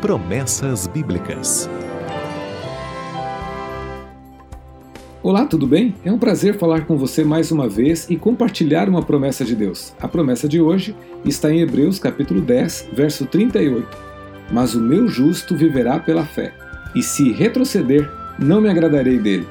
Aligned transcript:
Promessas 0.00 0.86
Bíblicas. 0.86 1.68
Olá, 5.22 5.44
tudo 5.44 5.66
bem? 5.66 5.94
É 6.02 6.10
um 6.10 6.18
prazer 6.18 6.56
falar 6.56 6.86
com 6.86 6.96
você 6.96 7.22
mais 7.22 7.52
uma 7.52 7.68
vez 7.68 8.08
e 8.08 8.16
compartilhar 8.16 8.88
uma 8.88 9.02
promessa 9.02 9.44
de 9.44 9.54
Deus. 9.54 9.92
A 10.00 10.08
promessa 10.08 10.48
de 10.48 10.58
hoje 10.58 10.96
está 11.22 11.52
em 11.52 11.60
Hebreus 11.60 11.98
capítulo 11.98 12.40
10, 12.40 12.88
verso 12.94 13.26
38. 13.26 13.86
Mas 14.50 14.74
o 14.74 14.80
meu 14.80 15.06
justo 15.06 15.54
viverá 15.54 15.98
pela 15.98 16.24
fé, 16.24 16.54
e 16.94 17.02
se 17.02 17.30
retroceder, 17.30 18.10
não 18.38 18.62
me 18.62 18.70
agradarei 18.70 19.18
dele. 19.18 19.46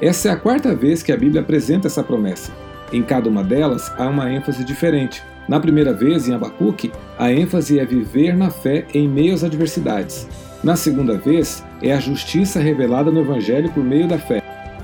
Essa 0.00 0.28
é 0.28 0.30
a 0.30 0.36
quarta 0.36 0.76
vez 0.76 1.02
que 1.02 1.10
a 1.10 1.16
Bíblia 1.16 1.40
apresenta 1.40 1.88
essa 1.88 2.04
promessa. 2.04 2.52
Em 2.92 3.02
cada 3.02 3.28
uma 3.28 3.44
delas 3.44 3.92
há 3.98 4.06
uma 4.06 4.32
ênfase 4.32 4.64
diferente. 4.64 5.22
Na 5.48 5.60
primeira 5.60 5.92
vez, 5.92 6.28
em 6.28 6.34
Abacuque, 6.34 6.92
a 7.18 7.32
ênfase 7.32 7.78
é 7.78 7.84
viver 7.84 8.36
na 8.36 8.50
fé 8.50 8.86
em 8.92 9.08
meio 9.08 9.34
às 9.34 9.44
adversidades. 9.44 10.28
Na 10.62 10.76
segunda 10.76 11.16
vez, 11.16 11.64
é 11.82 11.92
a 11.92 12.00
justiça 12.00 12.60
revelada 12.60 13.10
no 13.10 13.20
Evangelho 13.20 13.70
por 13.70 13.82
meio 13.82 14.08
da 14.08 14.18
fé. 14.18 14.42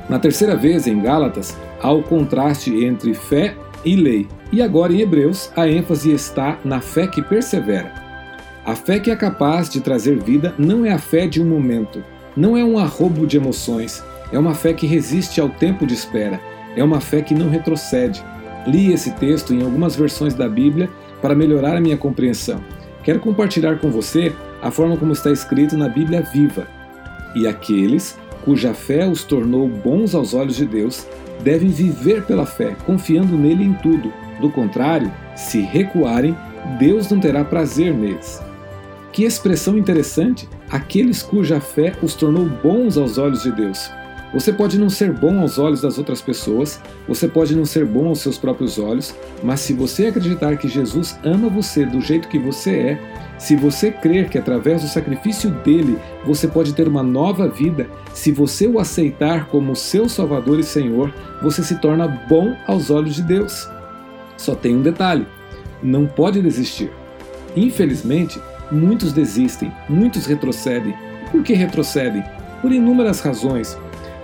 Na 0.09 0.19
terceira 0.19 0.57
vez, 0.57 0.87
em 0.87 1.01
Gálatas, 1.01 1.57
há 1.83 1.91
o 1.91 2.03
contraste 2.03 2.85
entre 2.85 3.15
fé 3.15 3.55
e 3.85 3.97
lei. 3.97 4.29
E 4.53 4.63
agora, 4.63 4.93
em 4.93 5.01
Hebreus, 5.01 5.51
a 5.57 5.69
ênfase 5.69 6.13
está 6.13 6.59
na 6.65 6.81
fé 6.81 7.07
que 7.07 7.21
persevera. 7.21 7.93
A 8.65 8.75
fé 8.75 8.99
que 8.99 9.11
é 9.11 9.17
capaz 9.17 9.69
de 9.69 9.81
trazer 9.81 10.23
vida 10.23 10.55
não 10.57 10.87
é 10.87 10.93
a 10.93 10.99
fé 10.99 11.27
de 11.27 11.43
um 11.43 11.47
momento, 11.47 12.03
não 12.35 12.57
é 12.57 12.65
um 12.65 12.79
arrobo 12.79 13.27
de 13.27 13.37
emoções, 13.37 14.03
é 14.33 14.39
uma 14.39 14.55
fé 14.55 14.73
que 14.73 14.87
resiste 14.87 15.39
ao 15.39 15.51
tempo 15.51 15.87
de 15.87 15.93
espera, 15.93 16.41
é 16.77 16.83
uma 16.83 17.01
fé 17.01 17.23
que 17.23 17.35
não 17.35 17.49
retrocede, 17.49 18.25
Li 18.67 18.93
esse 18.93 19.11
texto 19.13 19.53
em 19.53 19.63
algumas 19.63 19.95
versões 19.95 20.35
da 20.35 20.49
Bíblia 20.49 20.89
para 21.21 21.35
melhorar 21.35 21.77
a 21.77 21.81
minha 21.81 21.97
compreensão. 21.97 22.61
Quero 23.03 23.21
compartilhar 23.21 23.79
com 23.79 23.91
você 23.91 24.33
a 24.63 24.71
forma 24.71 24.97
como 24.97 25.13
está 25.13 25.31
escrito 25.31 25.77
na 25.77 25.89
Bíblia 25.89 26.23
Viva. 26.23 26.67
E 27.35 27.47
aqueles 27.47 28.19
cuja 28.45 28.75
fé 28.75 29.07
os 29.07 29.25
tornou 29.25 29.69
bons 29.69 30.15
aos 30.15 30.35
olhos 30.35 30.57
de 30.57 30.67
Deus 30.67 31.07
devem 31.43 31.69
viver 31.69 32.23
pela 32.25 32.47
fé, 32.47 32.77
confiando 32.87 33.37
nele 33.37 33.65
em 33.65 33.75
tudo. 33.75 34.13
Do 34.41 34.51
contrário, 34.51 35.13
se 35.37 35.61
recuarem, 35.61 36.37
Deus 36.79 37.11
não 37.11 37.21
terá 37.21 37.45
prazer 37.45 37.93
neles. 37.93 38.41
Que 39.13 39.25
expressão 39.25 39.77
interessante! 39.77 40.49
Aqueles 40.71 41.23
cuja 41.23 41.61
fé 41.61 41.95
os 42.03 42.15
tornou 42.15 42.47
bons 42.47 42.97
aos 42.97 43.19
olhos 43.19 43.43
de 43.43 43.53
Deus. 43.53 43.91
Você 44.35 44.53
pode 44.53 44.77
não 44.81 44.91
ser 44.91 45.13
bom 45.13 45.41
aos 45.41 45.61
olhos 45.61 45.81
das 45.81 45.97
outras 45.97 46.21
pessoas, 46.21 46.81
você 47.07 47.29
pode 47.29 47.55
não 47.55 47.65
ser 47.65 47.87
bom 47.87 48.09
aos 48.09 48.19
seus 48.19 48.37
próprios 48.37 48.81
olhos, 48.81 49.15
mas 49.45 49.61
se 49.61 49.73
você 49.73 50.07
acreditar 50.07 50.57
que 50.57 50.67
Jesus 50.67 51.17
ama 51.23 51.49
você 51.49 51.87
do 51.87 52.01
jeito 52.01 52.27
que 52.27 52.37
você 52.37 52.71
é, 52.71 53.01
se 53.39 53.55
você 53.55 53.93
crer 53.93 54.29
que 54.29 54.37
através 54.37 54.83
do 54.83 54.89
sacrifício 54.89 55.51
dele 55.51 55.97
você 56.27 56.49
pode 56.49 56.75
ter 56.75 56.89
uma 56.89 57.01
nova 57.01 57.47
vida, 57.47 57.89
se 58.13 58.33
você 58.33 58.67
o 58.67 58.81
aceitar 58.81 59.47
como 59.47 59.77
seu 59.77 60.09
Salvador 60.09 60.59
e 60.59 60.65
Senhor, 60.65 61.15
você 61.41 61.63
se 61.63 61.77
torna 61.77 62.09
bom 62.09 62.57
aos 62.67 62.91
olhos 62.91 63.15
de 63.15 63.23
Deus. 63.23 63.69
Só 64.37 64.57
tem 64.57 64.75
um 64.75 64.83
detalhe: 64.83 65.29
não 65.81 66.09
pode 66.09 66.43
desistir. 66.43 66.91
Infelizmente, 67.55 68.41
muitos 68.73 69.13
desistem, 69.13 69.73
muitos 69.89 70.27
retrocedem. 70.27 70.93
Por 71.31 71.45
que 71.45 71.53
retrocedem? 71.53 72.25
Por 72.61 72.73
inúmeras 72.73 73.21
razões. 73.21 73.79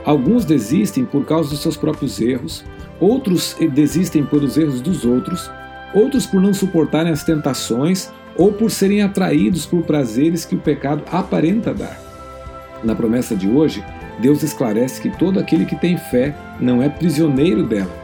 Alguns 0.04 0.44
desistem 0.44 1.04
por 1.04 1.24
causa 1.24 1.50
dos 1.50 1.60
seus 1.60 1.76
próprios 1.76 2.20
erros, 2.20 2.64
outros 2.98 3.56
desistem 3.72 4.24
pelos 4.24 4.56
erros 4.56 4.80
dos 4.80 5.04
outros, 5.04 5.50
outros 5.94 6.26
por 6.26 6.40
não 6.40 6.54
suportarem 6.54 7.12
as 7.12 7.24
tentações 7.24 8.10
ou 8.36 8.52
por 8.52 8.70
serem 8.70 9.02
atraídos 9.02 9.66
por 9.66 9.82
prazeres 9.82 10.44
que 10.44 10.54
o 10.54 10.60
pecado 10.60 11.02
aparenta 11.10 11.74
dar. 11.74 11.98
Na 12.82 12.94
promessa 12.94 13.36
de 13.36 13.48
hoje, 13.48 13.84
Deus 14.20 14.42
esclarece 14.42 15.00
que 15.00 15.10
todo 15.18 15.38
aquele 15.38 15.64
que 15.64 15.76
tem 15.76 15.96
fé 15.96 16.34
não 16.58 16.82
é 16.82 16.88
prisioneiro 16.88 17.62
dela. 17.62 17.94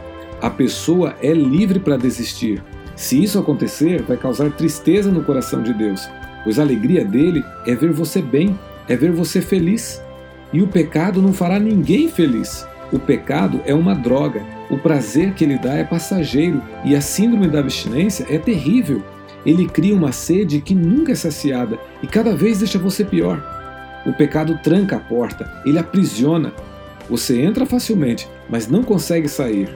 A 0.40 0.50
pessoa 0.50 1.14
é 1.22 1.32
livre 1.32 1.78
para 1.78 1.96
desistir. 1.96 2.62
Se 2.94 3.22
isso 3.22 3.38
acontecer, 3.38 4.02
vai 4.02 4.16
causar 4.16 4.50
tristeza 4.50 5.10
no 5.10 5.22
coração 5.22 5.62
de 5.62 5.72
Deus, 5.72 6.08
pois 6.44 6.58
a 6.58 6.62
alegria 6.62 7.04
dele 7.04 7.44
é 7.66 7.74
ver 7.74 7.92
você 7.92 8.20
bem, 8.20 8.58
é 8.88 8.96
ver 8.96 9.12
você 9.12 9.40
feliz. 9.40 10.02
E 10.56 10.62
o 10.62 10.66
pecado 10.66 11.20
não 11.20 11.34
fará 11.34 11.58
ninguém 11.58 12.08
feliz. 12.08 12.66
O 12.90 12.98
pecado 12.98 13.60
é 13.66 13.74
uma 13.74 13.94
droga. 13.94 14.42
O 14.70 14.78
prazer 14.78 15.34
que 15.34 15.44
ele 15.44 15.58
dá 15.58 15.74
é 15.74 15.84
passageiro 15.84 16.62
e 16.82 16.96
a 16.96 17.00
síndrome 17.02 17.46
da 17.46 17.58
abstinência 17.58 18.26
é 18.30 18.38
terrível. 18.38 19.02
Ele 19.44 19.68
cria 19.68 19.94
uma 19.94 20.12
sede 20.12 20.62
que 20.62 20.74
nunca 20.74 21.12
é 21.12 21.14
saciada 21.14 21.78
e 22.02 22.06
cada 22.06 22.34
vez 22.34 22.60
deixa 22.60 22.78
você 22.78 23.04
pior. 23.04 23.38
O 24.06 24.14
pecado 24.14 24.58
tranca 24.62 24.96
a 24.96 24.98
porta, 24.98 25.46
ele 25.66 25.78
aprisiona. 25.78 26.54
Você 27.10 27.42
entra 27.42 27.66
facilmente, 27.66 28.26
mas 28.48 28.66
não 28.66 28.82
consegue 28.82 29.28
sair. 29.28 29.68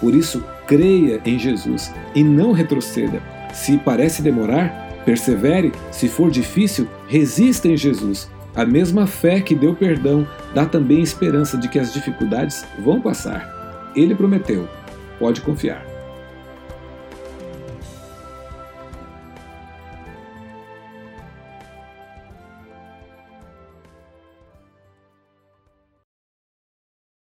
Por 0.00 0.14
isso, 0.14 0.42
creia 0.66 1.20
em 1.26 1.38
Jesus 1.38 1.92
e 2.14 2.24
não 2.24 2.52
retroceda. 2.52 3.22
Se 3.52 3.76
parece 3.76 4.22
demorar, 4.22 5.02
persevere. 5.04 5.72
Se 5.90 6.08
for 6.08 6.30
difícil, 6.30 6.88
resista 7.06 7.68
em 7.68 7.76
Jesus. 7.76 8.31
A 8.54 8.66
mesma 8.66 9.06
fé 9.06 9.40
que 9.40 9.54
deu 9.54 9.74
perdão 9.74 10.26
dá 10.54 10.66
também 10.66 11.00
esperança 11.00 11.56
de 11.56 11.68
que 11.68 11.78
as 11.78 11.92
dificuldades 11.92 12.66
vão 12.78 13.00
passar. 13.00 13.92
Ele 13.96 14.14
prometeu. 14.14 14.68
Pode 15.18 15.40
confiar. 15.40 15.91